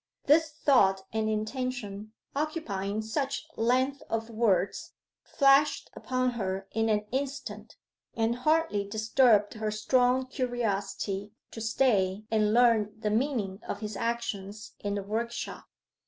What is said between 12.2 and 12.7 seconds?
and